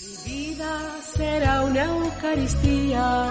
Mi 0.00 0.16
vida 0.24 1.02
será 1.14 1.60
una 1.62 1.84
Eucaristía, 1.84 3.30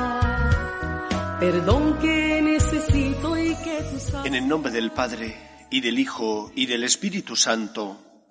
que 1.40 2.42
necesito 2.44 3.38
y 3.38 3.56
que. 3.56 3.80
En 4.26 4.36
el 4.36 4.48
nombre 4.48 4.72
del 4.72 4.92
Padre, 4.92 5.66
y 5.72 5.82
del 5.82 5.98
Hijo, 5.98 6.52
y 6.54 6.68
del 6.68 6.84
Espíritu 6.84 7.36
Santo, 7.36 8.24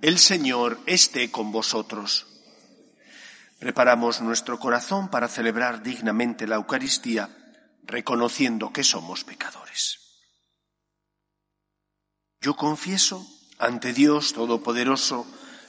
el 0.00 0.18
Señor 0.18 0.80
esté 0.86 1.30
con 1.30 1.52
vosotros. 1.52 2.26
Preparamos 3.60 4.20
nuestro 4.20 4.58
corazón 4.58 5.08
para 5.08 5.28
celebrar 5.28 5.84
dignamente 5.84 6.48
la 6.48 6.56
Eucaristía, 6.56 7.30
reconociendo 7.84 8.72
que 8.72 8.82
somos 8.82 9.22
pecadores. 9.22 10.00
Yo 12.40 12.56
confieso 12.56 13.24
ante 13.58 13.92
Dios 13.92 14.32
Todopoderoso 14.32 15.26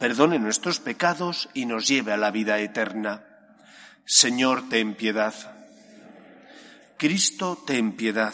perdone 0.00 0.38
nuestros 0.38 0.80
pecados 0.80 1.50
y 1.52 1.66
nos 1.66 1.86
lleve 1.86 2.12
a 2.12 2.16
la 2.16 2.30
vida 2.30 2.58
eterna. 2.58 3.22
Señor, 4.06 4.70
ten 4.70 4.94
piedad. 4.94 5.34
Cristo, 6.96 7.62
ten 7.66 7.92
piedad. 7.96 8.32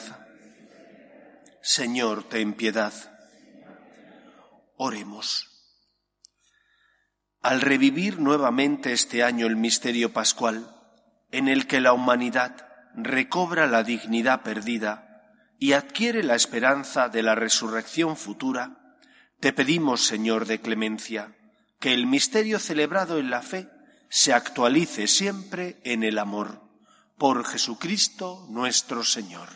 Señor, 1.61 2.23
ten 2.29 2.55
piedad. 2.55 2.93
Oremos. 4.77 5.49
Al 7.43 7.61
revivir 7.61 8.21
nuevamente 8.21 8.93
este 8.93 9.25
año 9.25 9.49
el 9.49 9.57
misterio 9.57 10.13
pascual, 10.13 10.71
en 11.33 11.49
el 11.49 11.67
que 11.67 11.81
la 11.81 11.93
humanidad 11.93 12.65
recobra 12.95 13.67
la 13.67 13.83
dignidad 13.83 14.43
perdida 14.43 15.35
y 15.59 15.73
adquiere 15.73 16.23
la 16.23 16.37
esperanza 16.37 17.09
de 17.09 17.25
la 17.25 17.35
resurrección 17.35 18.17
futura, 18.17 18.97
te 19.41 19.53
pedimos, 19.53 20.07
Señor 20.07 20.47
de 20.47 20.61
clemencia, 20.61 21.36
que 21.79 21.93
el 21.93 22.07
misterio 22.07 22.59
celebrado 22.59 23.19
en 23.19 23.31
la 23.31 23.43
fe 23.43 23.69
se 24.09 24.33
actualice 24.33 25.07
siempre 25.07 25.81
en 25.85 26.03
el 26.03 26.19
amor. 26.19 26.63
Por 27.19 27.45
Jesucristo 27.45 28.47
nuestro 28.51 29.03
Señor. 29.05 29.49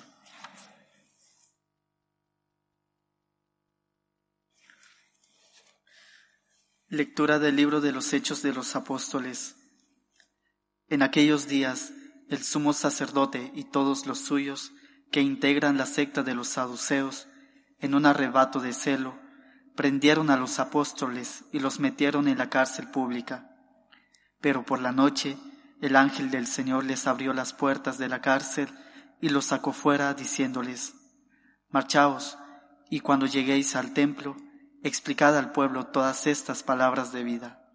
Lectura 6.88 7.38
del 7.38 7.54
libro 7.54 7.80
de 7.80 7.92
los 7.92 8.12
Hechos 8.12 8.42
de 8.42 8.52
los 8.52 8.74
Apóstoles. 8.74 9.54
En 10.88 11.02
aquellos 11.02 11.46
días, 11.46 11.92
el 12.28 12.42
sumo 12.42 12.72
sacerdote 12.72 13.52
y 13.54 13.64
todos 13.64 14.06
los 14.06 14.18
suyos, 14.18 14.72
que 15.12 15.20
integran 15.20 15.76
la 15.76 15.86
secta 15.86 16.24
de 16.24 16.34
los 16.34 16.48
saduceos, 16.48 17.28
en 17.78 17.94
un 17.94 18.06
arrebato 18.06 18.58
de 18.58 18.72
celo, 18.72 19.19
prendieron 19.80 20.28
a 20.28 20.36
los 20.36 20.58
apóstoles 20.58 21.44
y 21.52 21.58
los 21.58 21.80
metieron 21.80 22.28
en 22.28 22.36
la 22.36 22.50
cárcel 22.50 22.88
pública. 22.88 23.56
Pero 24.38 24.62
por 24.62 24.78
la 24.78 24.92
noche 24.92 25.38
el 25.80 25.96
ángel 25.96 26.30
del 26.30 26.46
Señor 26.46 26.84
les 26.84 27.06
abrió 27.06 27.32
las 27.32 27.54
puertas 27.54 27.96
de 27.96 28.06
la 28.06 28.20
cárcel 28.20 28.68
y 29.22 29.30
los 29.30 29.46
sacó 29.46 29.72
fuera 29.72 30.12
diciéndoles, 30.12 30.92
Marchaos, 31.70 32.36
y 32.90 33.00
cuando 33.00 33.24
lleguéis 33.24 33.74
al 33.74 33.94
templo, 33.94 34.36
explicad 34.82 35.34
al 35.38 35.50
pueblo 35.50 35.86
todas 35.86 36.26
estas 36.26 36.62
palabras 36.62 37.10
de 37.10 37.24
vida. 37.24 37.66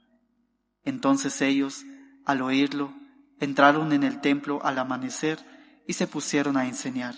Entonces 0.83 1.41
ellos, 1.41 1.85
al 2.23 2.43
oírlo, 2.43 2.93
entraron 3.39 3.93
en 3.93 4.03
el 4.03 4.21
templo 4.21 4.63
al 4.63 4.77
amanecer 4.77 5.39
y 5.87 5.93
se 5.93 6.05
pusieron 6.05 6.55
a 6.55 6.67
enseñar. 6.67 7.15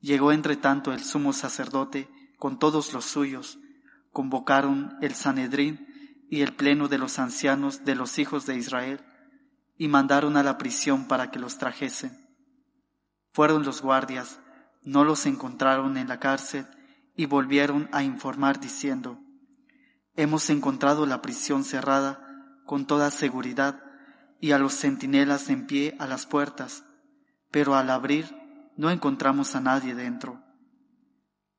Llegó 0.00 0.32
entre 0.32 0.56
tanto 0.56 0.94
el 0.94 1.04
sumo 1.04 1.34
sacerdote 1.34 2.08
con 2.38 2.58
todos 2.58 2.94
los 2.94 3.04
suyos, 3.04 3.58
convocaron 4.12 4.96
el 5.00 5.14
Sanedrín 5.14 5.86
y 6.30 6.42
el 6.42 6.54
pleno 6.54 6.88
de 6.88 6.98
los 6.98 7.18
ancianos 7.18 7.84
de 7.84 7.94
los 7.94 8.18
hijos 8.18 8.46
de 8.46 8.56
Israel, 8.56 9.00
y 9.76 9.88
mandaron 9.88 10.36
a 10.36 10.42
la 10.42 10.58
prisión 10.58 11.08
para 11.08 11.30
que 11.30 11.38
los 11.38 11.58
trajesen. 11.58 12.16
Fueron 13.32 13.64
los 13.64 13.82
guardias, 13.82 14.38
no 14.82 15.04
los 15.04 15.26
encontraron 15.26 15.96
en 15.96 16.08
la 16.08 16.20
cárcel, 16.20 16.66
y 17.16 17.26
volvieron 17.26 17.88
a 17.92 18.02
informar 18.02 18.60
diciendo, 18.60 19.18
Hemos 20.14 20.50
encontrado 20.50 21.06
la 21.06 21.22
prisión 21.22 21.64
cerrada 21.64 22.20
con 22.66 22.86
toda 22.86 23.10
seguridad 23.10 23.82
y 24.40 24.52
a 24.52 24.58
los 24.58 24.74
centinelas 24.74 25.48
en 25.48 25.66
pie 25.66 25.96
a 25.98 26.06
las 26.06 26.26
puertas, 26.26 26.84
pero 27.50 27.74
al 27.74 27.90
abrir 27.90 28.34
no 28.76 28.90
encontramos 28.90 29.54
a 29.54 29.60
nadie 29.60 29.94
dentro. 29.94 30.42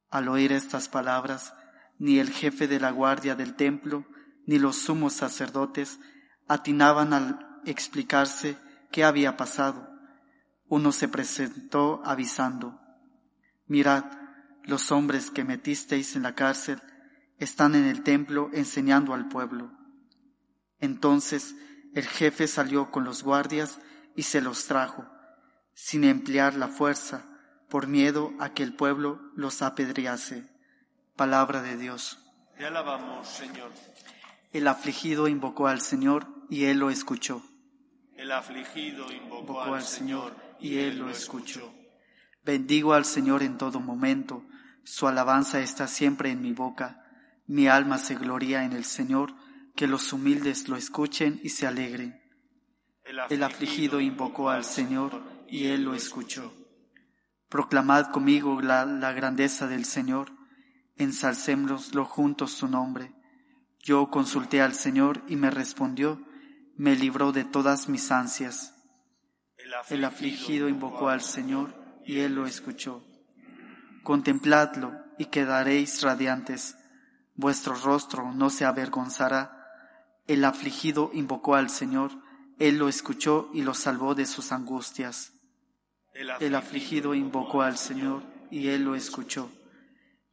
Al 0.10 0.28
oír 0.28 0.52
estas 0.52 0.90
palabras, 0.90 1.54
ni 2.00 2.20
el 2.20 2.30
jefe 2.30 2.68
de 2.68 2.80
la 2.80 2.92
guardia 2.92 3.36
del 3.36 3.56
templo, 3.56 4.06
ni 4.46 4.60
los 4.60 4.78
sumos 4.78 5.14
sacerdotes 5.14 6.00
atinaban 6.48 7.14
al 7.14 7.62
explicarse 7.66 8.58
qué 8.92 9.04
había 9.04 9.38
pasado. 9.38 9.90
Uno 10.68 10.92
se 10.92 11.08
presentó 11.08 12.02
avisando, 12.06 12.80
Mirad, 13.68 14.06
los 14.64 14.92
hombres 14.92 15.32
que 15.32 15.44
metisteis 15.44 16.16
en 16.16 16.24
la 16.24 16.36
cárcel 16.36 16.82
están 17.38 17.76
en 17.76 17.86
el 17.86 18.04
templo 18.04 18.50
enseñando 18.54 19.14
al 19.14 19.28
pueblo. 19.28 19.72
Entonces 20.80 21.56
el 21.94 22.06
jefe 22.06 22.48
salió 22.48 22.92
con 22.92 23.04
los 23.04 23.24
guardias 23.24 23.80
y 24.16 24.24
se 24.24 24.42
los 24.42 24.66
trajo, 24.66 25.06
sin 25.74 26.04
emplear 26.04 26.56
la 26.56 26.68
fuerza, 26.68 27.26
por 27.70 27.88
miedo 27.88 28.34
a 28.40 28.54
que 28.54 28.64
el 28.64 28.76
pueblo 28.76 29.20
los 29.36 29.62
apedrease. 29.62 30.53
Palabra 31.16 31.62
de 31.62 31.78
Dios. 31.78 32.20
Te 32.58 32.66
alabamos, 32.66 33.28
Señor. 33.28 33.72
El 34.52 34.68
afligido 34.68 35.28
invocó 35.28 35.68
al 35.68 35.82
Señor 35.82 36.28
y 36.50 36.66
él 36.66 36.80
lo 36.80 36.90
escuchó. 36.90 37.44
El 38.16 38.32
afligido 38.32 39.12
invocó, 39.12 39.62
al, 39.62 39.84
Señor 39.84 40.36
y 40.60 40.78
él 40.78 41.00
lo 41.00 41.10
escuchó. 41.10 41.74
Bendigo 42.44 42.94
al 42.94 43.06
Señor 43.06 43.44
en 43.44 43.58
todo 43.58 43.80
momento, 43.80 44.46
su 44.84 45.08
alabanza 45.08 45.60
está 45.62 45.88
siempre 45.88 46.30
en 46.30 46.42
mi 46.42 46.52
boca. 46.54 47.06
Mi 47.48 47.68
alma 47.68 47.98
se 47.98 48.16
gloria 48.16 48.64
en 48.64 48.74
el 48.74 48.86
Señor, 48.86 49.34
que 49.76 49.88
los 49.88 50.14
humildes 50.14 50.68
lo 50.70 50.78
escuchen 50.78 51.40
y 51.44 51.50
se 51.50 51.68
alegren. 51.68 52.22
El 53.30 53.44
afligido 53.44 54.00
invocó 54.00 54.50
al 54.50 54.64
Señor 54.64 55.24
y 55.48 55.68
él 55.68 55.84
lo 55.84 55.94
escuchó. 55.94 56.54
Proclamad 57.50 58.12
conmigo 58.12 58.62
la, 58.62 58.86
grandeza 59.12 59.68
del 59.68 59.86
Señor, 59.86 60.32
ensalcémoslo 60.98 62.06
juntos 62.06 62.52
su 62.52 62.68
nombre. 62.68 63.14
Yo 63.80 64.10
consulté 64.10 64.62
al 64.62 64.74
Señor 64.74 65.24
y 65.28 65.36
me 65.36 65.50
respondió, 65.50 66.26
me 66.76 66.96
libró 66.96 67.32
de 67.32 67.44
todas 67.44 67.90
mis 67.90 68.12
ansias. 68.12 68.74
El 69.90 70.04
afligido 70.06 70.70
invocó 70.70 71.10
al 71.10 71.22
Señor 71.22 71.74
y 72.06 72.20
él 72.20 72.36
lo 72.36 72.48
escuchó. 72.48 73.04
Contempladlo 74.04 74.94
y 75.18 75.26
quedaréis 75.26 76.02
radiantes. 76.02 76.78
Vuestro 77.36 77.76
rostro 77.76 78.32
no 78.34 78.50
se 78.50 78.66
avergonzará. 78.66 79.60
El 80.28 80.46
afligido 80.46 81.12
invocó 81.14 81.56
al 81.56 81.70
Señor, 81.70 82.12
él 82.60 82.78
lo 82.78 82.88
escuchó 82.88 83.50
y 83.54 83.62
lo 83.62 83.74
salvó 83.74 84.16
de 84.16 84.26
sus 84.26 84.52
angustias. 84.52 85.34
El 86.40 86.56
afligido 86.56 87.16
invocó 87.16 87.62
al 87.62 87.78
Señor 87.78 88.24
y 88.52 88.68
él 88.68 88.84
lo 88.84 88.96
escuchó. 88.96 89.50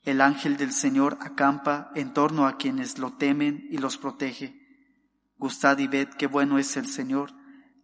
El 0.03 0.21
ángel 0.21 0.57
del 0.57 0.73
Señor 0.73 1.19
acampa 1.21 1.91
en 1.95 2.15
torno 2.15 2.47
a 2.47 2.57
quienes 2.57 2.99
lo 2.99 3.13
temen 3.13 3.67
y 3.71 3.79
los 3.79 3.99
protege. 3.99 4.55
Gustad 5.37 5.79
y 5.79 5.89
ved 5.89 6.09
qué 6.19 6.27
bueno 6.27 6.59
es 6.59 6.77
el 6.77 6.87
Señor, 6.87 7.33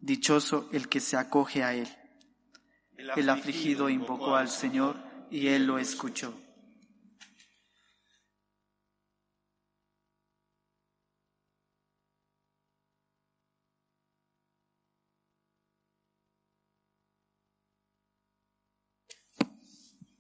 dichoso 0.01 0.69
el 0.73 0.89
que 0.89 1.01
se 1.01 1.17
acoge 1.17 1.63
a 1.63 1.75
él. 1.75 1.89
El 3.17 3.29
afligido 3.29 3.91
invocó 3.91 4.37
al 4.37 4.49
Señor 4.49 4.97
y 5.31 5.49
él 5.49 5.67
lo 5.67 5.79
escuchó. 5.79 6.46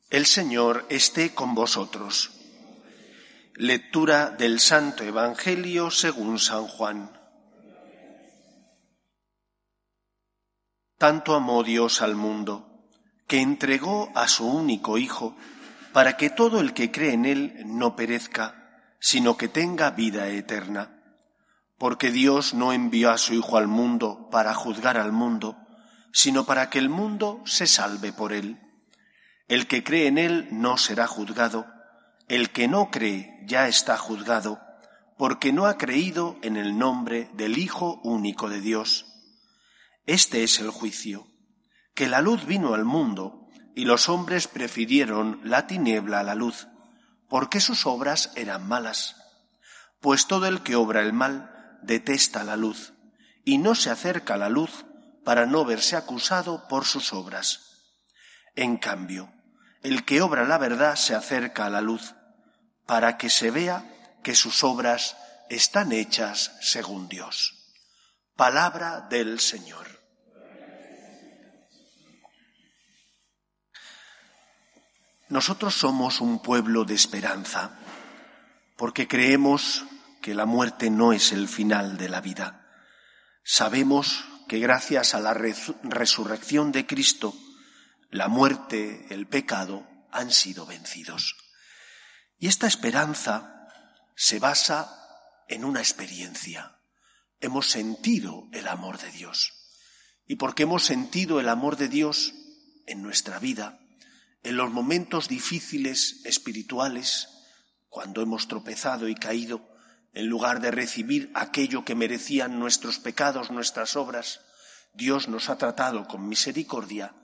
El 0.08 0.24
Señor 0.26 0.86
esté 0.88 1.34
con 1.34 1.56
vosotros. 1.56 2.30
Lectura 3.56 4.30
del 4.30 4.60
Santo 4.60 5.02
Evangelio 5.02 5.90
según 5.90 6.38
San 6.38 6.68
Juan. 6.68 7.10
Tanto 10.96 11.34
amó 11.34 11.64
Dios 11.64 12.02
al 12.02 12.14
mundo, 12.14 12.88
que 13.26 13.40
entregó 13.40 14.12
a 14.14 14.28
su 14.28 14.46
único 14.46 14.96
Hijo, 14.96 15.36
para 15.92 16.16
que 16.16 16.30
todo 16.30 16.60
el 16.60 16.72
que 16.72 16.92
cree 16.92 17.14
en 17.14 17.24
Él 17.24 17.62
no 17.66 17.96
perezca, 17.96 18.94
sino 19.00 19.36
que 19.36 19.48
tenga 19.48 19.90
vida 19.90 20.28
eterna. 20.28 21.02
Porque 21.78 22.12
Dios 22.12 22.54
no 22.54 22.72
envió 22.72 23.10
a 23.10 23.18
su 23.18 23.34
Hijo 23.34 23.56
al 23.56 23.66
mundo 23.66 24.28
para 24.30 24.54
juzgar 24.54 24.98
al 24.98 25.10
mundo, 25.10 25.56
sino 26.12 26.46
para 26.46 26.70
que 26.70 26.78
el 26.78 26.90
mundo 26.90 27.42
se 27.44 27.66
salve 27.66 28.12
por 28.12 28.32
Él. 28.32 28.65
El 29.48 29.68
que 29.68 29.84
cree 29.84 30.08
en 30.08 30.18
Él 30.18 30.48
no 30.50 30.76
será 30.76 31.06
juzgado, 31.06 31.66
el 32.28 32.50
que 32.50 32.66
no 32.66 32.90
cree 32.90 33.40
ya 33.46 33.68
está 33.68 33.96
juzgado, 33.96 34.60
porque 35.16 35.52
no 35.52 35.66
ha 35.66 35.78
creído 35.78 36.36
en 36.42 36.56
el 36.56 36.76
nombre 36.76 37.30
del 37.34 37.56
Hijo 37.56 38.00
único 38.02 38.48
de 38.48 38.60
Dios. 38.60 39.06
Este 40.04 40.42
es 40.42 40.58
el 40.58 40.70
juicio, 40.70 41.28
que 41.94 42.08
la 42.08 42.20
luz 42.20 42.44
vino 42.44 42.74
al 42.74 42.84
mundo 42.84 43.48
y 43.76 43.84
los 43.84 44.08
hombres 44.08 44.48
prefirieron 44.48 45.40
la 45.44 45.66
tiniebla 45.66 46.20
a 46.20 46.24
la 46.24 46.34
luz, 46.34 46.66
porque 47.28 47.60
sus 47.60 47.86
obras 47.86 48.32
eran 48.34 48.66
malas. 48.66 49.16
Pues 50.00 50.26
todo 50.26 50.46
el 50.46 50.62
que 50.62 50.76
obra 50.76 51.02
el 51.02 51.12
mal 51.12 51.78
detesta 51.82 52.42
la 52.42 52.56
luz 52.56 52.94
y 53.44 53.58
no 53.58 53.74
se 53.76 53.90
acerca 53.90 54.34
a 54.34 54.38
la 54.38 54.48
luz 54.48 54.86
para 55.24 55.46
no 55.46 55.64
verse 55.64 55.96
acusado 55.96 56.66
por 56.68 56.84
sus 56.84 57.12
obras. 57.12 57.84
En 58.54 58.76
cambio, 58.76 59.32
el 59.86 60.04
que 60.04 60.20
obra 60.20 60.44
la 60.44 60.58
verdad 60.58 60.96
se 60.96 61.14
acerca 61.14 61.66
a 61.66 61.70
la 61.70 61.80
luz, 61.80 62.14
para 62.86 63.16
que 63.16 63.30
se 63.30 63.52
vea 63.52 63.84
que 64.24 64.34
sus 64.34 64.64
obras 64.64 65.16
están 65.48 65.92
hechas 65.92 66.56
según 66.60 67.08
Dios. 67.08 67.54
Palabra 68.34 69.06
del 69.08 69.38
Señor. 69.38 69.86
Nosotros 75.28 75.74
somos 75.74 76.20
un 76.20 76.42
pueblo 76.42 76.84
de 76.84 76.94
esperanza, 76.94 77.78
porque 78.76 79.06
creemos 79.06 79.84
que 80.20 80.34
la 80.34 80.46
muerte 80.46 80.90
no 80.90 81.12
es 81.12 81.30
el 81.30 81.46
final 81.46 81.96
de 81.96 82.08
la 82.08 82.20
vida. 82.20 82.66
Sabemos 83.44 84.24
que 84.48 84.58
gracias 84.58 85.14
a 85.14 85.20
la 85.20 85.32
resurrección 85.32 86.72
de 86.72 86.86
Cristo, 86.86 87.36
la 88.10 88.28
muerte, 88.28 89.06
el 89.10 89.26
pecado 89.26 89.86
han 90.10 90.30
sido 90.30 90.66
vencidos. 90.66 91.36
Y 92.38 92.48
esta 92.48 92.66
esperanza 92.66 93.68
se 94.14 94.38
basa 94.38 95.44
en 95.48 95.64
una 95.64 95.80
experiencia. 95.80 96.78
Hemos 97.40 97.70
sentido 97.70 98.48
el 98.52 98.68
amor 98.68 98.98
de 98.98 99.10
Dios. 99.10 99.52
Y 100.26 100.36
porque 100.36 100.64
hemos 100.64 100.84
sentido 100.84 101.40
el 101.40 101.48
amor 101.48 101.76
de 101.76 101.88
Dios 101.88 102.34
en 102.86 103.02
nuestra 103.02 103.38
vida, 103.38 103.78
en 104.42 104.56
los 104.56 104.70
momentos 104.70 105.28
difíciles 105.28 106.22
espirituales, 106.24 107.28
cuando 107.88 108.22
hemos 108.22 108.48
tropezado 108.48 109.08
y 109.08 109.14
caído, 109.14 109.68
en 110.12 110.26
lugar 110.26 110.60
de 110.60 110.70
recibir 110.70 111.30
aquello 111.34 111.84
que 111.84 111.94
merecían 111.94 112.58
nuestros 112.58 112.98
pecados, 112.98 113.50
nuestras 113.50 113.96
obras, 113.96 114.40
Dios 114.94 115.28
nos 115.28 115.50
ha 115.50 115.58
tratado 115.58 116.06
con 116.08 116.26
misericordia, 116.26 117.14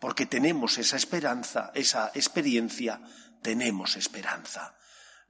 porque 0.00 0.26
tenemos 0.26 0.78
esa 0.78 0.96
esperanza, 0.96 1.70
esa 1.74 2.10
experiencia, 2.14 3.00
tenemos 3.42 3.96
esperanza 3.96 4.74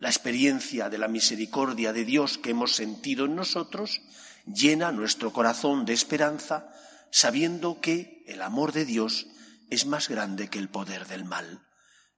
la 0.00 0.08
experiencia 0.08 0.88
de 0.88 0.98
la 0.98 1.08
misericordia 1.08 1.92
de 1.92 2.06
Dios 2.06 2.38
que 2.38 2.50
hemos 2.50 2.74
sentido 2.74 3.26
en 3.26 3.36
nosotros 3.36 4.00
llena 4.46 4.92
nuestro 4.92 5.32
corazón 5.32 5.84
de 5.84 5.92
esperanza, 5.92 6.72
sabiendo 7.10 7.80
que 7.82 8.24
el 8.26 8.40
amor 8.40 8.72
de 8.72 8.86
Dios 8.86 9.26
es 9.68 9.84
más 9.84 10.08
grande 10.08 10.48
que 10.48 10.58
el 10.58 10.70
poder 10.70 11.06
del 11.06 11.26
mal. 11.26 11.66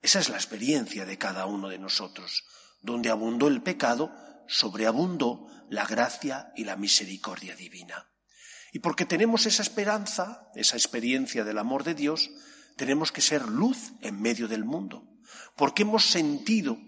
Esa 0.01 0.21
es 0.21 0.29
la 0.29 0.37
experiencia 0.37 1.05
de 1.05 1.19
cada 1.19 1.47
uno 1.47 1.69
de 1.69 1.79
nosotros. 1.79 2.45
Donde 2.83 3.11
abundó 3.11 3.49
el 3.49 3.63
pecado, 3.63 4.15
sobreabundó 4.47 5.49
la 5.69 5.85
gracia 5.85 6.53
y 6.57 6.65
la 6.65 6.77
misericordia 6.77 7.57
divina. 7.57 8.12
Y 8.73 8.79
porque 8.79 9.05
tenemos 9.05 9.45
esa 9.47 9.63
esperanza, 9.63 10.51
esa 10.55 10.77
experiencia 10.77 11.45
del 11.45 11.59
amor 11.59 11.85
de 11.85 11.95
Dios, 11.95 12.31
tenemos 12.77 13.13
que 13.13 13.21
ser 13.21 13.47
luz 13.47 13.93
en 14.01 14.21
medio 14.21 14.49
del 14.49 14.65
mundo. 14.65 15.07
Porque 15.57 15.83
hemos 15.83 16.07
sentido 16.07 16.79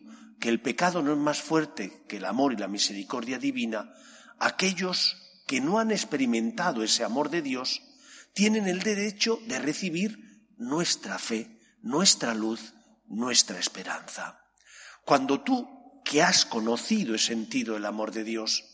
que 0.40 0.48
el 0.48 0.60
pecado 0.60 1.02
no 1.02 1.12
es 1.12 1.18
más 1.18 1.40
fuerte 1.40 2.04
que 2.08 2.16
el 2.16 2.24
amor 2.24 2.52
y 2.52 2.56
la 2.56 2.68
misericordia 2.68 3.38
divina, 3.38 3.92
aquellos 4.38 5.16
que 5.46 5.60
no 5.60 5.78
han 5.78 5.90
experimentado 5.90 6.82
ese 6.82 7.04
amor 7.04 7.30
de 7.30 7.42
Dios 7.42 7.82
tienen 8.32 8.66
el 8.66 8.80
derecho 8.80 9.38
de 9.46 9.58
recibir 9.58 10.48
nuestra 10.56 11.18
fe, 11.18 11.60
nuestra 11.82 12.34
luz, 12.34 12.72
nuestra 13.06 13.58
esperanza. 13.58 14.40
Cuando 15.04 15.42
tú, 15.42 16.00
que 16.04 16.22
has 16.22 16.44
conocido 16.44 17.14
y 17.14 17.18
sentido 17.18 17.76
el 17.76 17.84
amor 17.84 18.10
de 18.10 18.24
Dios, 18.24 18.64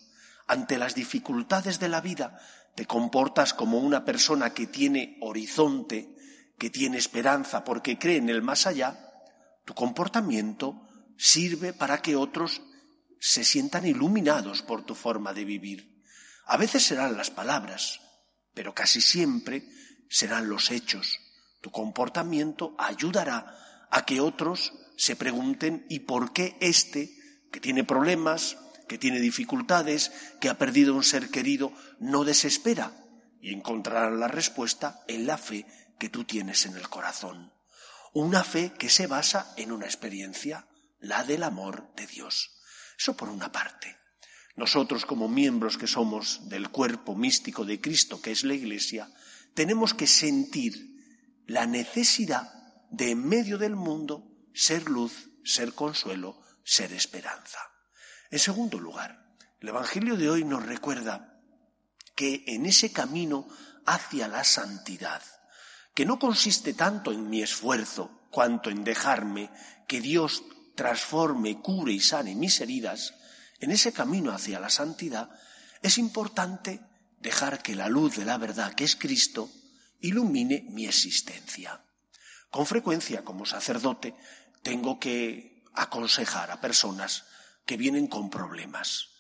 ante 0.47 0.79
las 0.79 0.95
dificultades 0.95 1.79
de 1.79 1.89
la 1.89 2.01
vida, 2.01 2.41
te 2.81 2.87
comportas 2.87 3.53
como 3.53 3.77
una 3.77 4.07
persona 4.07 4.55
que 4.55 4.67
tiene 4.67 5.19
horizonte, 5.21 6.17
que 6.57 6.71
tiene 6.71 6.97
esperanza 6.97 7.63
porque 7.63 7.99
cree 7.99 8.17
en 8.17 8.31
el 8.31 8.41
más 8.41 8.67
allá, 8.67 8.99
tu 9.67 9.75
comportamiento 9.75 10.89
sirve 11.19 11.75
para 11.75 12.01
que 12.01 12.17
otros 12.17 12.63
se 13.19 13.45
sientan 13.45 13.87
iluminados 13.87 14.63
por 14.63 14.83
tu 14.87 14.95
forma 14.95 15.35
de 15.35 15.45
vivir. 15.45 16.03
A 16.47 16.57
veces 16.57 16.83
serán 16.83 17.19
las 17.19 17.31
palabras, 17.31 18.01
pero 18.55 18.75
casi 18.75 19.03
siempre 19.03 19.69
serán 20.09 20.49
los 20.49 20.71
hechos. 20.71 21.19
Tu 21.61 21.71
comportamiento 21.71 22.75
ayudará 22.79 23.59
a 23.91 24.07
que 24.07 24.23
otros 24.23 24.73
se 24.97 25.17
pregunten 25.17 25.85
¿y 25.91 25.99
por 25.99 26.33
qué 26.33 26.57
este, 26.61 27.15
que 27.53 27.61
tiene 27.61 27.85
problemas, 27.85 28.57
que 28.91 28.99
tiene 28.99 29.21
dificultades, 29.21 30.11
que 30.41 30.49
ha 30.49 30.59
perdido 30.59 30.97
un 30.97 31.05
ser 31.05 31.31
querido, 31.31 31.73
no 32.01 32.25
desespera? 32.25 32.93
Y 33.41 33.55
encontrarán 33.55 34.19
la 34.19 34.27
respuesta 34.27 35.05
en 35.07 35.29
la 35.29 35.39
fe 35.39 35.65
que 36.01 36.09
tú 36.09 36.25
tienes 36.25 36.67
en 36.67 36.75
el 36.75 36.89
corazón. 36.89 37.53
Una 38.13 38.43
fe 38.43 38.73
que 38.77 38.91
se 38.91 39.07
basa 39.07 39.55
en 39.57 39.71
una 39.71 39.87
experiencia 39.87 40.67
la 40.99 41.23
del 41.23 41.45
amor 41.45 41.95
de 41.95 42.09
Dios. 42.09 42.59
Eso 42.99 43.17
por 43.17 43.29
una 43.29 43.53
parte. 43.53 43.97
Nosotros 44.57 45.07
como 45.07 45.29
miembros 45.29 45.79
que 45.79 45.87
somos 45.87 46.49
del 46.49 46.71
cuerpo 46.71 47.15
místico 47.15 47.65
de 47.65 47.81
Cristo, 47.81 48.21
que 48.21 48.33
es 48.33 48.43
la 48.43 48.55
Iglesia, 48.55 49.09
tenemos 49.55 49.95
que 49.95 50.09
sentir 50.09 51.45
la 51.47 51.65
necesidad 51.65 52.53
de 52.91 53.13
en 53.13 53.25
medio 53.25 53.57
del 53.57 53.77
mundo 53.77 54.27
ser 54.53 54.89
luz, 54.89 55.31
ser 55.45 55.75
consuelo, 55.75 56.43
ser 56.65 56.93
esperanza. 56.93 57.71
En 58.31 58.39
segundo 58.39 58.79
lugar, 58.79 59.35
el 59.61 59.69
Evangelio 59.69 60.17
de 60.17 60.31
hoy 60.31 60.45
nos 60.45 60.65
recuerda 60.65 61.41
que 62.15 62.45
en 62.47 62.65
ese 62.65 62.93
camino 62.93 63.49
hacia 63.87 64.29
la 64.29 64.45
santidad, 64.45 65.21
que 65.95 66.07
no 66.07 66.19
consiste 66.19 66.75
tanto 66.75 67.11
en 67.11 67.29
mi 67.29 67.43
esfuerzo 67.43 68.21
cuanto 68.31 68.71
en 68.71 68.85
dejarme 68.85 69.51
que 69.89 70.01
Dios 70.01 70.45
transforme, 70.77 71.61
cure 71.61 71.93
y 71.93 72.01
sane 72.01 72.37
mis 72.37 72.61
heridas, 72.61 73.15
en 73.59 73.73
ese 73.73 73.93
camino 73.93 74.31
hacia 74.33 74.61
la 74.61 74.71
santidad, 74.71 75.29
es 75.83 75.99
importante 75.99 76.81
dejar 77.19 77.63
que 77.63 77.75
la 77.75 77.89
luz 77.89 78.17
de 78.17 78.25
la 78.25 78.39
verdad, 78.39 78.75
que 78.75 78.85
es 78.85 78.95
Cristo, 78.95 79.51
ilumine 80.01 80.67
mi 80.71 80.87
existencia. 80.87 81.85
Con 82.49 82.65
frecuencia, 82.65 83.25
como 83.25 83.45
sacerdote, 83.45 84.15
tengo 84.63 85.01
que 85.01 85.65
aconsejar 85.75 86.51
a 86.53 86.61
personas 86.61 87.25
que 87.71 87.77
vienen 87.77 88.09
con 88.09 88.31
problemas. 88.31 89.11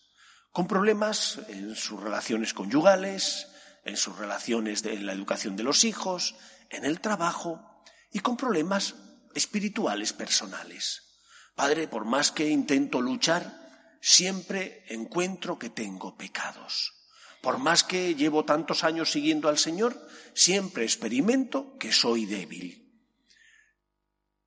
Con 0.50 0.66
problemas 0.66 1.38
en 1.50 1.76
sus 1.76 2.02
relaciones 2.02 2.52
conyugales, 2.52 3.46
en 3.84 3.96
sus 3.96 4.18
relaciones 4.18 4.84
en 4.84 5.06
la 5.06 5.12
educación 5.12 5.54
de 5.54 5.62
los 5.62 5.84
hijos, 5.84 6.34
en 6.68 6.84
el 6.84 7.00
trabajo 7.00 7.80
y 8.10 8.18
con 8.18 8.36
problemas 8.36 8.96
espirituales 9.36 10.12
personales. 10.12 11.20
Padre, 11.54 11.86
por 11.86 12.04
más 12.06 12.32
que 12.32 12.48
intento 12.48 13.00
luchar, 13.00 13.96
siempre 14.00 14.84
encuentro 14.88 15.56
que 15.56 15.70
tengo 15.70 16.16
pecados. 16.16 17.06
Por 17.42 17.58
más 17.58 17.84
que 17.84 18.16
llevo 18.16 18.44
tantos 18.44 18.82
años 18.82 19.12
siguiendo 19.12 19.48
al 19.48 19.58
Señor, 19.58 20.08
siempre 20.34 20.82
experimento 20.82 21.78
que 21.78 21.92
soy 21.92 22.26
débil. 22.26 23.00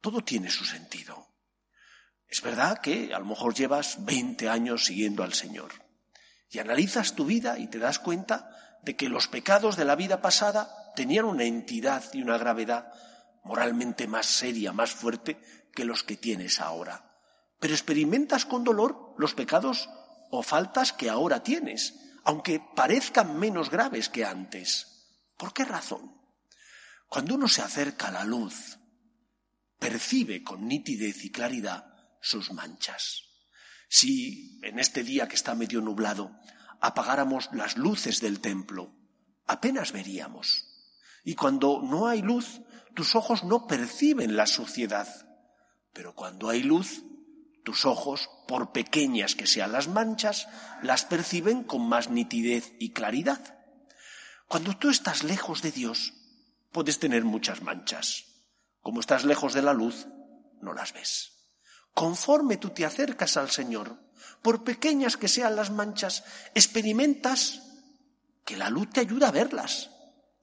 Todo 0.02 0.26
tiene 0.26 0.52
su 0.52 0.66
sentido. 0.66 1.33
Es 2.34 2.42
verdad 2.42 2.80
que 2.80 3.14
a 3.14 3.20
lo 3.20 3.26
mejor 3.26 3.54
llevas 3.54 4.04
20 4.06 4.50
años 4.50 4.86
siguiendo 4.86 5.22
al 5.22 5.36
Señor 5.36 5.72
y 6.50 6.58
analizas 6.58 7.14
tu 7.14 7.26
vida 7.26 7.60
y 7.60 7.68
te 7.68 7.78
das 7.78 8.00
cuenta 8.00 8.80
de 8.82 8.96
que 8.96 9.08
los 9.08 9.28
pecados 9.28 9.78
de 9.78 9.86
la 9.86 9.96
vida 9.96 10.20
pasada 10.20 10.92
tenían 10.96 11.26
una 11.26 11.44
entidad 11.44 12.04
y 12.12 12.24
una 12.24 12.40
gravedad 12.40 12.92
moralmente 13.44 14.08
más 14.08 14.26
seria, 14.26 14.74
más 14.74 14.90
fuerte 14.90 15.40
que 15.76 15.86
los 15.86 16.04
que 16.04 16.18
tienes 16.18 16.60
ahora. 16.60 17.20
Pero 17.60 17.76
experimentas 17.76 18.48
con 18.48 18.64
dolor 18.64 19.14
los 19.20 19.36
pecados 19.36 19.88
o 20.32 20.42
faltas 20.42 20.92
que 20.92 21.12
ahora 21.12 21.44
tienes, 21.44 21.94
aunque 22.24 22.60
parezcan 22.76 23.38
menos 23.38 23.70
graves 23.70 24.10
que 24.10 24.26
antes. 24.26 25.06
¿Por 25.38 25.54
qué 25.54 25.66
razón? 25.66 26.20
Cuando 27.08 27.36
uno 27.36 27.48
se 27.48 27.62
acerca 27.62 28.08
a 28.08 28.12
la 28.12 28.24
luz, 28.24 28.80
percibe 29.78 30.42
con 30.42 30.68
nitidez 30.68 31.24
y 31.26 31.32
claridad 31.32 31.93
sus 32.24 32.52
manchas. 32.52 33.26
Si 33.90 34.60
en 34.64 34.80
este 34.80 35.04
día 35.04 35.28
que 35.28 35.36
está 35.36 35.54
medio 35.54 35.82
nublado 35.82 36.32
apagáramos 36.80 37.50
las 37.54 37.78
luces 37.78 38.22
del 38.22 38.40
templo, 38.40 38.92
apenas 39.46 39.92
veríamos. 39.92 40.66
Y 41.24 41.36
cuando 41.36 41.82
no 41.84 42.08
hay 42.08 42.22
luz, 42.22 42.62
tus 42.96 43.16
ojos 43.16 43.44
no 43.44 43.68
perciben 43.68 44.36
la 44.36 44.48
suciedad. 44.48 45.08
Pero 45.94 46.16
cuando 46.16 46.50
hay 46.50 46.64
luz, 46.64 47.04
tus 47.64 47.86
ojos, 47.86 48.30
por 48.48 48.72
pequeñas 48.72 49.36
que 49.36 49.48
sean 49.48 49.72
las 49.72 49.88
manchas, 49.88 50.48
las 50.82 51.06
perciben 51.06 51.64
con 51.64 51.88
más 51.88 52.10
nitidez 52.10 52.74
y 52.80 52.92
claridad. 52.92 53.60
Cuando 54.48 54.78
tú 54.78 54.90
estás 54.90 55.24
lejos 55.24 55.62
de 55.62 55.72
Dios, 55.72 56.14
puedes 56.72 57.00
tener 57.00 57.24
muchas 57.24 57.62
manchas. 57.62 58.26
Como 58.82 59.00
estás 59.00 59.24
lejos 59.24 59.54
de 59.54 59.62
la 59.62 59.74
luz, 59.74 60.08
no 60.62 60.74
las 60.74 60.94
ves. 60.94 61.33
Conforme 61.94 62.58
tú 62.58 62.72
te 62.72 62.86
acercas 62.86 63.38
al 63.38 63.52
Señor, 63.52 63.98
por 64.42 64.64
pequeñas 64.64 65.18
que 65.18 65.28
sean 65.28 65.56
las 65.56 65.72
manchas, 65.72 66.24
experimentas 66.54 67.62
que 68.46 68.58
la 68.58 68.70
luz 68.70 68.90
te 68.90 69.00
ayuda 69.00 69.30
a 69.30 69.32
verlas. 69.32 69.90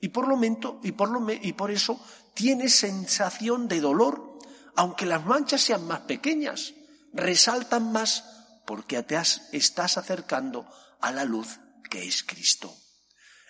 Y 0.00 0.09
por 0.09 0.28
lo 0.28 0.37
mento, 0.37 0.80
y 0.83 0.92
por 0.92 1.71
eso 1.71 2.00
tienes 2.35 2.75
sensación 2.75 3.69
de 3.69 3.80
dolor, 3.80 4.38
aunque 4.76 5.04
las 5.04 5.26
manchas 5.26 5.61
sean 5.61 5.87
más 5.87 6.00
pequeñas, 6.00 6.73
resaltan 7.12 7.92
más 7.92 8.25
porque 8.64 9.02
te 9.02 9.19
estás 9.52 9.99
acercando 9.99 10.66
a 11.00 11.12
la 11.12 11.25
luz 11.25 11.59
que 11.90 12.07
es 12.07 12.23
Cristo. 12.23 12.75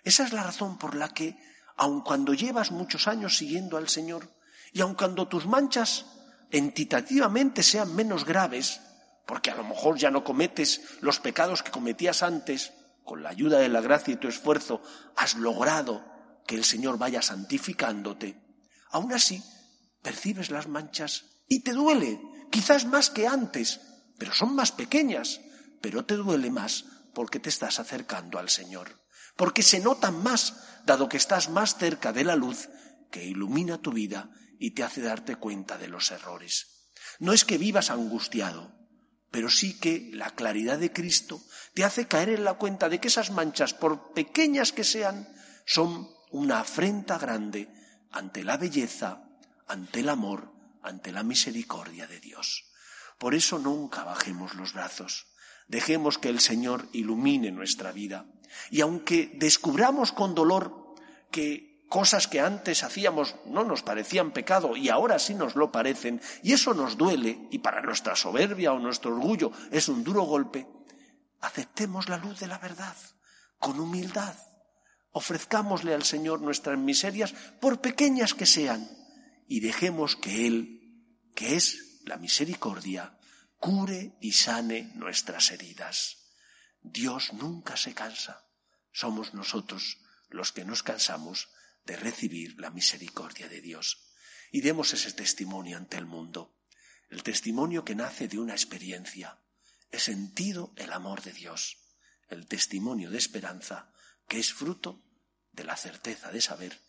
Esa 0.02 0.24
es 0.24 0.32
la 0.32 0.42
razón 0.42 0.78
por 0.78 0.96
la 0.96 1.10
que, 1.10 1.38
aun 1.76 2.00
cuando 2.00 2.34
llevas 2.34 2.72
muchos 2.72 3.06
años 3.06 3.36
siguiendo 3.36 3.76
al 3.76 3.88
Señor, 3.88 4.34
y 4.72 4.80
aun 4.80 4.94
cuando 4.94 5.28
tus 5.28 5.46
manchas 5.46 6.06
entitativamente 6.50 7.62
sean 7.62 7.94
menos 7.94 8.24
graves, 8.24 8.80
porque 9.26 9.50
a 9.50 9.54
lo 9.54 9.64
mejor 9.64 9.96
ya 9.98 10.10
no 10.10 10.24
cometes 10.24 10.80
los 11.00 11.20
pecados 11.20 11.62
que 11.62 11.70
cometías 11.70 12.22
antes, 12.22 12.72
con 13.04 13.22
la 13.22 13.30
ayuda 13.30 13.58
de 13.58 13.68
la 13.68 13.80
gracia 13.80 14.14
y 14.14 14.16
tu 14.16 14.28
esfuerzo 14.28 14.82
has 15.16 15.34
logrado 15.34 16.04
que 16.46 16.54
el 16.54 16.64
Señor 16.64 16.98
vaya 16.98 17.22
santificándote, 17.22 18.40
aún 18.90 19.12
así 19.12 19.42
percibes 20.02 20.50
las 20.50 20.68
manchas 20.68 21.24
y 21.48 21.60
te 21.60 21.72
duele, 21.72 22.20
quizás 22.50 22.86
más 22.86 23.10
que 23.10 23.26
antes, 23.26 23.80
pero 24.18 24.32
son 24.32 24.54
más 24.54 24.72
pequeñas, 24.72 25.40
pero 25.80 26.04
te 26.04 26.14
duele 26.14 26.50
más 26.50 26.84
porque 27.14 27.40
te 27.40 27.48
estás 27.48 27.80
acercando 27.80 28.38
al 28.38 28.48
Señor, 28.48 29.00
porque 29.36 29.62
se 29.62 29.80
notan 29.80 30.22
más, 30.22 30.54
dado 30.84 31.08
que 31.08 31.16
estás 31.16 31.50
más 31.50 31.76
cerca 31.76 32.12
de 32.12 32.24
la 32.24 32.36
luz 32.36 32.68
que 33.10 33.24
ilumina 33.24 33.78
tu 33.78 33.92
vida 33.92 34.30
y 34.60 34.72
te 34.72 34.84
hace 34.84 35.00
darte 35.00 35.36
cuenta 35.36 35.78
de 35.78 35.88
los 35.88 36.12
errores. 36.12 36.92
No 37.18 37.32
es 37.32 37.44
que 37.44 37.58
vivas 37.58 37.90
angustiado, 37.90 38.70
pero 39.30 39.48
sí 39.48 39.78
que 39.78 40.10
la 40.12 40.34
claridad 40.34 40.78
de 40.78 40.92
Cristo 40.92 41.42
te 41.74 41.82
hace 41.82 42.06
caer 42.06 42.28
en 42.28 42.44
la 42.44 42.54
cuenta 42.54 42.90
de 42.90 43.00
que 43.00 43.08
esas 43.08 43.30
manchas, 43.30 43.72
por 43.72 44.12
pequeñas 44.12 44.72
que 44.72 44.84
sean, 44.84 45.26
son 45.64 46.08
una 46.30 46.60
afrenta 46.60 47.18
grande 47.18 47.72
ante 48.10 48.44
la 48.44 48.58
belleza, 48.58 49.24
ante 49.66 50.00
el 50.00 50.10
amor, 50.10 50.52
ante 50.82 51.10
la 51.10 51.22
misericordia 51.22 52.06
de 52.06 52.20
Dios. 52.20 52.66
Por 53.18 53.34
eso 53.34 53.58
nunca 53.58 54.04
bajemos 54.04 54.54
los 54.54 54.74
brazos. 54.74 55.26
Dejemos 55.68 56.18
que 56.18 56.28
el 56.28 56.40
Señor 56.40 56.88
ilumine 56.92 57.50
nuestra 57.50 57.92
vida. 57.92 58.26
Y 58.70 58.82
aunque 58.82 59.30
descubramos 59.36 60.12
con 60.12 60.34
dolor 60.34 60.94
que 61.30 61.69
cosas 61.90 62.28
que 62.28 62.40
antes 62.40 62.84
hacíamos 62.84 63.34
no 63.46 63.64
nos 63.64 63.82
parecían 63.82 64.30
pecado 64.30 64.76
y 64.76 64.88
ahora 64.88 65.18
sí 65.18 65.34
nos 65.34 65.56
lo 65.56 65.72
parecen, 65.72 66.22
y 66.40 66.52
eso 66.52 66.72
nos 66.72 66.96
duele, 66.96 67.48
y 67.50 67.58
para 67.58 67.82
nuestra 67.82 68.14
soberbia 68.14 68.72
o 68.72 68.78
nuestro 68.78 69.10
orgullo 69.10 69.50
es 69.72 69.88
un 69.88 70.04
duro 70.04 70.22
golpe, 70.22 70.68
aceptemos 71.40 72.08
la 72.08 72.16
luz 72.16 72.38
de 72.38 72.46
la 72.46 72.58
verdad 72.58 72.96
con 73.58 73.78
humildad. 73.80 74.34
Ofrezcámosle 75.10 75.92
al 75.92 76.04
Señor 76.04 76.40
nuestras 76.40 76.78
miserias, 76.78 77.32
por 77.60 77.80
pequeñas 77.80 78.34
que 78.34 78.46
sean, 78.46 78.88
y 79.48 79.58
dejemos 79.58 80.14
que 80.14 80.46
Él, 80.46 81.26
que 81.34 81.56
es 81.56 82.00
la 82.04 82.18
misericordia, 82.18 83.18
cure 83.58 84.16
y 84.20 84.30
sane 84.32 84.92
nuestras 84.94 85.50
heridas. 85.50 86.18
Dios 86.82 87.32
nunca 87.32 87.76
se 87.76 87.94
cansa. 87.94 88.44
Somos 88.92 89.34
nosotros 89.34 89.98
los 90.28 90.52
que 90.52 90.64
nos 90.64 90.84
cansamos 90.84 91.48
de 91.84 91.96
recibir 91.96 92.58
la 92.60 92.70
misericordia 92.70 93.48
de 93.48 93.60
Dios. 93.60 94.12
Y 94.52 94.60
demos 94.60 94.92
ese 94.92 95.12
testimonio 95.12 95.76
ante 95.76 95.96
el 95.96 96.06
mundo, 96.06 96.56
el 97.08 97.22
testimonio 97.22 97.84
que 97.84 97.94
nace 97.94 98.28
de 98.28 98.38
una 98.38 98.54
experiencia. 98.54 99.40
He 99.90 99.98
sentido 99.98 100.72
el 100.76 100.92
amor 100.92 101.22
de 101.22 101.32
Dios, 101.32 101.78
el 102.28 102.46
testimonio 102.46 103.10
de 103.10 103.18
esperanza 103.18 103.92
que 104.28 104.38
es 104.38 104.52
fruto 104.52 105.02
de 105.52 105.64
la 105.64 105.76
certeza 105.76 106.30
de 106.30 106.40
saber 106.40 106.80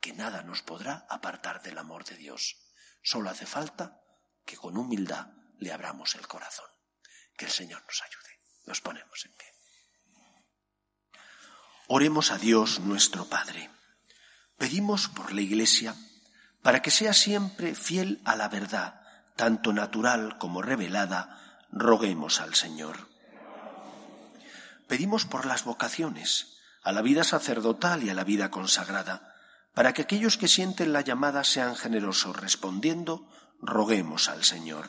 que 0.00 0.12
nada 0.12 0.42
nos 0.42 0.62
podrá 0.62 1.06
apartar 1.08 1.62
del 1.62 1.78
amor 1.78 2.04
de 2.04 2.16
Dios. 2.16 2.58
Solo 3.02 3.30
hace 3.30 3.46
falta 3.46 4.02
que 4.44 4.56
con 4.56 4.76
humildad 4.76 5.28
le 5.58 5.72
abramos 5.72 6.14
el 6.14 6.26
corazón. 6.26 6.66
Que 7.36 7.46
el 7.46 7.50
Señor 7.50 7.82
nos 7.86 8.02
ayude. 8.02 8.40
Nos 8.66 8.80
ponemos 8.80 9.24
en 9.24 9.32
pie. 9.32 9.46
Oremos 11.88 12.30
a 12.30 12.38
Dios 12.38 12.80
nuestro 12.80 13.28
Padre. 13.28 13.70
Pedimos 14.60 15.08
por 15.08 15.32
la 15.32 15.40
Iglesia 15.40 15.94
para 16.60 16.82
que 16.82 16.90
sea 16.90 17.14
siempre 17.14 17.74
fiel 17.74 18.20
a 18.26 18.36
la 18.36 18.50
verdad, 18.50 19.00
tanto 19.34 19.72
natural 19.72 20.36
como 20.36 20.60
revelada, 20.60 21.64
roguemos 21.72 22.42
al 22.42 22.54
Señor. 22.54 23.08
Pedimos 24.86 25.24
por 25.24 25.46
las 25.46 25.64
vocaciones, 25.64 26.58
a 26.82 26.92
la 26.92 27.00
vida 27.00 27.24
sacerdotal 27.24 28.04
y 28.04 28.10
a 28.10 28.14
la 28.14 28.22
vida 28.22 28.50
consagrada, 28.50 29.34
para 29.72 29.94
que 29.94 30.02
aquellos 30.02 30.36
que 30.36 30.46
sienten 30.46 30.92
la 30.92 31.00
llamada 31.00 31.42
sean 31.42 31.74
generosos 31.74 32.36
respondiendo, 32.36 33.26
roguemos 33.62 34.28
al 34.28 34.44
Señor. 34.44 34.88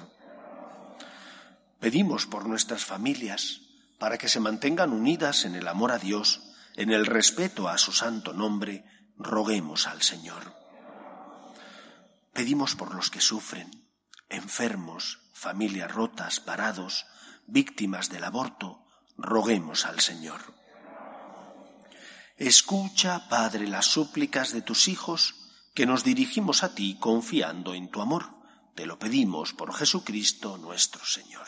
Pedimos 1.80 2.26
por 2.26 2.46
nuestras 2.46 2.84
familias, 2.84 3.62
para 4.00 4.18
que 4.18 4.28
se 4.28 4.42
mantengan 4.42 4.92
unidas 4.92 5.46
en 5.46 5.56
el 5.56 5.70
amor 5.70 5.94
a 5.94 5.98
Dios, 5.98 6.42
en 6.76 6.92
el 6.92 7.06
respeto 7.06 7.70
a 7.70 7.78
su 7.78 7.94
santo 7.94 8.34
nombre, 8.34 8.91
roguemos 9.24 9.88
al 9.88 10.02
Señor. 10.02 10.56
Pedimos 12.34 12.76
por 12.76 12.96
los 12.96 13.10
que 13.10 13.22
sufren, 13.22 13.90
enfermos, 14.30 15.20
familias 15.34 15.92
rotas, 15.92 16.40
parados, 16.40 17.06
víctimas 17.48 18.10
del 18.10 18.24
aborto, 18.24 18.86
roguemos 19.18 19.86
al 19.86 20.00
Señor. 20.00 20.42
Escucha, 22.38 23.28
Padre, 23.30 23.68
las 23.68 23.86
súplicas 23.86 24.52
de 24.52 24.62
tus 24.62 24.88
hijos, 24.88 25.36
que 25.74 25.86
nos 25.86 26.04
dirigimos 26.04 26.64
a 26.64 26.74
ti 26.74 26.98
confiando 27.00 27.74
en 27.74 27.90
tu 27.90 28.02
amor. 28.02 28.34
Te 28.76 28.86
lo 28.86 28.98
pedimos 28.98 29.54
por 29.54 29.74
Jesucristo 29.74 30.58
nuestro 30.58 31.06
Señor. 31.06 31.48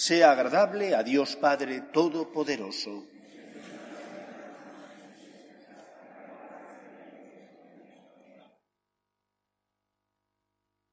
sea 0.00 0.32
agradable 0.32 0.94
a 0.94 1.02
Dios 1.02 1.36
Padre 1.36 1.82
Todopoderoso. 1.92 3.04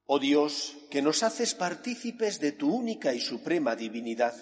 Oh 0.04 0.18
Dios, 0.18 0.76
que 0.90 1.00
nos 1.00 1.22
haces 1.22 1.54
partícipes 1.54 2.38
de 2.38 2.52
tu 2.52 2.70
única 2.70 3.14
y 3.14 3.20
suprema 3.20 3.74
divinidad, 3.76 4.34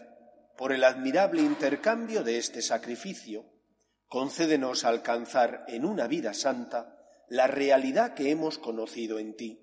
por 0.57 0.73
el 0.73 0.83
admirable 0.83 1.43
intercambio 1.43 2.25
de 2.25 2.39
este 2.39 2.61
sacrificio, 2.61 3.45
concédenos 4.09 4.83
alcanzar 4.83 5.65
en 5.69 5.85
una 5.85 6.09
vida 6.09 6.35
santa 6.35 6.99
la 7.29 7.47
realidad 7.47 8.15
que 8.15 8.33
hemos 8.33 8.59
conocido 8.59 9.21
en 9.21 9.37
ti, 9.37 9.61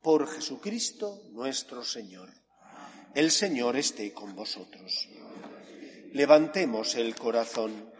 por 0.00 0.28
Jesucristo 0.28 1.24
nuestro 1.32 1.82
Señor. 1.82 2.43
El 3.14 3.30
Señor 3.30 3.76
esté 3.76 4.12
con 4.12 4.34
vosotros. 4.34 5.08
Levantemos 6.12 6.96
el 6.96 7.14
corazón. 7.14 7.92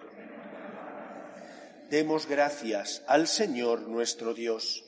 Demos 1.88 2.26
gracias 2.26 3.04
al 3.06 3.28
Señor 3.28 3.82
nuestro 3.82 4.34
Dios. 4.34 4.84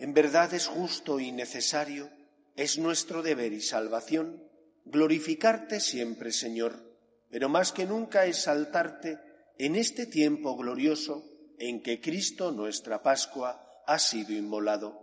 En 0.00 0.12
verdad 0.12 0.52
es 0.54 0.66
justo 0.66 1.20
y 1.20 1.30
necesario, 1.30 2.10
es 2.56 2.78
nuestro 2.78 3.22
deber 3.22 3.52
y 3.52 3.60
salvación, 3.60 4.42
glorificarte 4.84 5.78
siempre, 5.78 6.32
Señor, 6.32 6.82
pero 7.30 7.48
más 7.48 7.70
que 7.70 7.86
nunca 7.86 8.26
exaltarte 8.26 9.20
en 9.58 9.76
este 9.76 10.04
tiempo 10.04 10.56
glorioso 10.56 11.24
en 11.60 11.80
que 11.80 12.00
Cristo, 12.00 12.50
nuestra 12.50 13.04
Pascua, 13.04 13.82
ha 13.86 14.00
sido 14.00 14.32
inmolado, 14.32 14.98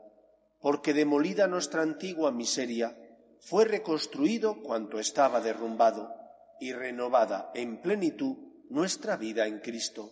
porque 0.59 0.93
demolida 0.93 1.47
nuestra 1.47 1.83
antigua 1.83 2.33
miseria, 2.33 2.97
fue 3.41 3.65
reconstruido 3.65 4.61
cuanto 4.61 4.99
estaba 4.99 5.41
derrumbado 5.41 6.13
y 6.59 6.73
renovada 6.73 7.51
en 7.53 7.81
plenitud 7.81 8.37
nuestra 8.69 9.17
vida 9.17 9.47
en 9.47 9.59
Cristo. 9.59 10.11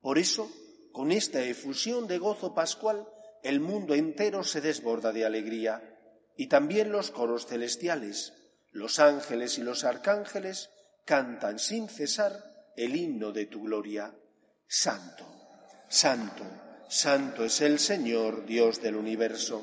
Por 0.00 0.18
eso, 0.18 0.50
con 0.92 1.12
esta 1.12 1.42
efusión 1.42 2.06
de 2.06 2.18
gozo 2.18 2.54
pascual, 2.54 3.06
el 3.42 3.60
mundo 3.60 3.94
entero 3.94 4.44
se 4.44 4.60
desborda 4.60 5.12
de 5.12 5.24
alegría, 5.24 5.82
y 6.36 6.46
también 6.46 6.92
los 6.92 7.10
coros 7.10 7.46
celestiales, 7.46 8.32
los 8.70 8.98
ángeles 8.98 9.58
y 9.58 9.62
los 9.62 9.84
arcángeles 9.84 10.70
cantan 11.04 11.58
sin 11.58 11.88
cesar 11.88 12.72
el 12.76 12.96
himno 12.96 13.32
de 13.32 13.46
tu 13.46 13.62
gloria. 13.62 14.14
Santo, 14.66 15.26
santo, 15.88 16.44
santo 16.88 17.44
es 17.44 17.60
el 17.60 17.78
Señor, 17.78 18.46
Dios 18.46 18.80
del 18.80 18.96
universo. 18.96 19.62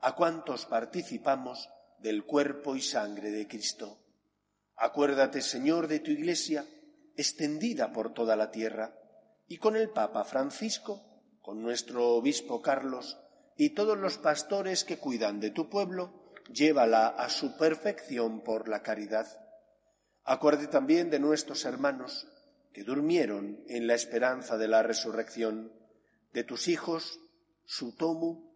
a 0.00 0.14
cuantos 0.14 0.66
participamos 0.66 1.68
del 1.98 2.24
cuerpo 2.24 2.76
y 2.76 2.82
sangre 2.82 3.30
de 3.30 3.48
Cristo. 3.48 3.98
Acuérdate, 4.76 5.40
Señor, 5.40 5.88
de 5.88 6.00
tu 6.00 6.10
Iglesia, 6.10 6.66
extendida 7.16 7.92
por 7.92 8.12
toda 8.12 8.36
la 8.36 8.50
tierra, 8.50 8.94
y 9.48 9.58
con 9.58 9.76
el 9.76 9.90
Papa 9.90 10.24
Francisco, 10.24 11.02
con 11.40 11.62
nuestro 11.62 12.08
Obispo 12.14 12.60
Carlos 12.60 13.18
y 13.56 13.70
todos 13.70 13.96
los 13.96 14.18
pastores 14.18 14.84
que 14.84 14.98
cuidan 14.98 15.40
de 15.40 15.50
tu 15.50 15.70
pueblo, 15.70 16.12
llévala 16.52 17.06
a 17.06 17.30
su 17.30 17.56
perfección 17.56 18.40
por 18.40 18.68
la 18.68 18.82
caridad. 18.82 19.26
Acuérdate 20.24 20.66
también 20.66 21.08
de 21.08 21.20
nuestros 21.20 21.64
hermanos 21.64 22.26
que 22.72 22.82
durmieron 22.82 23.60
en 23.68 23.86
la 23.86 23.94
esperanza 23.94 24.58
de 24.58 24.68
la 24.68 24.82
resurrección, 24.82 25.72
de 26.32 26.44
tus 26.44 26.68
hijos, 26.68 27.20
Sutomu, 27.64 28.55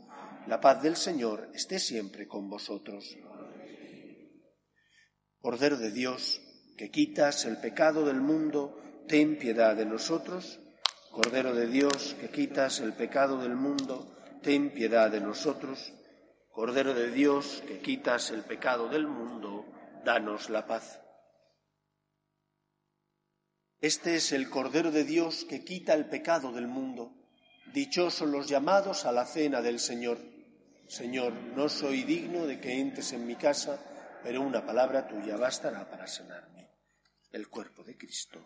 la 0.47 0.59
paz 0.59 0.81
del 0.81 0.95
Señor 0.95 1.49
esté 1.53 1.79
siempre 1.79 2.27
con 2.27 2.49
vosotros. 2.49 3.17
Cordero 5.39 5.77
de 5.77 5.91
Dios, 5.91 6.41
que 6.77 6.91
quitas 6.91 7.45
el 7.45 7.57
pecado 7.57 8.05
del 8.05 8.21
mundo, 8.21 8.79
ten 9.07 9.37
piedad 9.37 9.75
de 9.75 9.85
nosotros. 9.85 10.59
Cordero 11.11 11.53
de 11.53 11.67
Dios, 11.67 12.15
que 12.19 12.29
quitas 12.29 12.79
el 12.79 12.93
pecado 12.93 13.41
del 13.41 13.55
mundo, 13.55 14.17
ten 14.41 14.71
piedad 14.71 15.11
de 15.11 15.21
nosotros. 15.21 15.93
Cordero 16.51 16.93
de 16.93 17.11
Dios, 17.11 17.63
que 17.67 17.79
quitas 17.79 18.31
el 18.31 18.43
pecado 18.43 18.87
del 18.87 19.07
mundo, 19.07 19.65
danos 20.03 20.49
la 20.49 20.65
paz. 20.65 20.99
Este 23.79 24.15
es 24.15 24.31
el 24.31 24.49
Cordero 24.49 24.91
de 24.91 25.03
Dios 25.03 25.43
que 25.43 25.63
quita 25.63 25.93
el 25.93 26.07
pecado 26.07 26.51
del 26.51 26.67
mundo. 26.67 27.20
Dichosos 27.73 28.27
los 28.27 28.47
llamados 28.47 29.05
a 29.05 29.11
la 29.11 29.25
cena 29.25 29.61
del 29.61 29.79
Señor. 29.79 30.17
Señor, 30.87 31.33
no 31.33 31.69
soy 31.69 32.03
digno 32.03 32.45
de 32.45 32.59
que 32.59 32.79
entres 32.79 33.13
en 33.13 33.25
mi 33.25 33.35
casa, 33.35 33.79
pero 34.23 34.41
una 34.41 34.65
palabra 34.65 35.07
tuya 35.07 35.37
bastará 35.37 35.89
para 35.89 36.05
sanarme. 36.05 36.69
El 37.31 37.47
cuerpo 37.47 37.83
de 37.83 37.97
Cristo. 37.97 38.45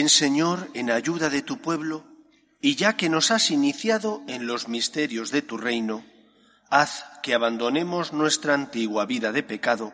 Ven 0.00 0.08
Señor 0.08 0.70
en 0.72 0.90
ayuda 0.90 1.28
de 1.28 1.42
tu 1.42 1.60
pueblo, 1.60 2.06
y 2.62 2.74
ya 2.74 2.96
que 2.96 3.10
nos 3.10 3.30
has 3.30 3.50
iniciado 3.50 4.22
en 4.28 4.46
los 4.46 4.66
misterios 4.66 5.30
de 5.30 5.42
tu 5.42 5.58
reino, 5.58 6.06
haz 6.70 7.04
que 7.22 7.34
abandonemos 7.34 8.14
nuestra 8.14 8.54
antigua 8.54 9.04
vida 9.04 9.30
de 9.30 9.42
pecado 9.42 9.92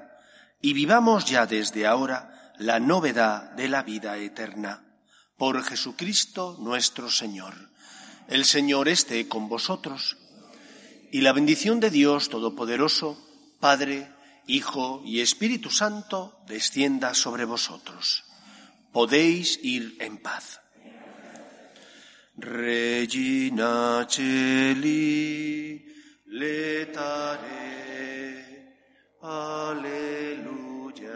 y 0.62 0.74
vivamos 0.74 1.24
ya 1.24 1.46
desde 1.46 1.88
ahora 1.88 2.52
la 2.56 2.78
novedad 2.78 3.50
de 3.56 3.66
la 3.66 3.82
vida 3.82 4.16
eterna. 4.16 4.84
Por 5.36 5.60
Jesucristo 5.64 6.56
nuestro 6.60 7.10
Señor. 7.10 7.54
El 8.28 8.44
Señor 8.44 8.86
esté 8.86 9.26
con 9.26 9.48
vosotros. 9.48 10.18
Y 11.10 11.22
la 11.22 11.32
bendición 11.32 11.80
de 11.80 11.90
Dios 11.90 12.28
Todopoderoso, 12.28 13.18
Padre, 13.58 14.08
Hijo 14.46 15.02
y 15.04 15.20
Espíritu 15.20 15.70
Santo, 15.70 16.38
descienda 16.46 17.12
sobre 17.12 17.44
vosotros. 17.44 18.25
Podéis 18.96 19.60
ir 19.60 19.92
en 20.00 20.16
paz. 20.16 20.56
Regina 22.38 24.06
Celi, 24.08 25.84
letare, 26.24 27.44
alleluia, 29.20 31.12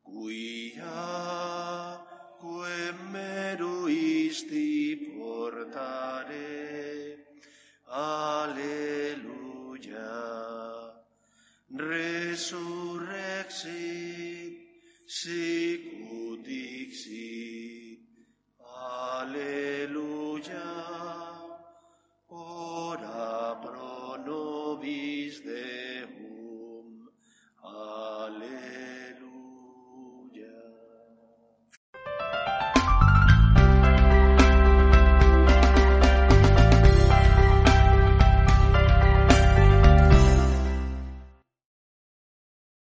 quia 0.00 2.00
quem 2.40 3.12
meruisti 3.12 5.12
portare, 5.12 7.20
alleluia, 7.84 10.08
resurrexit, 11.68 14.56
si 15.04 15.67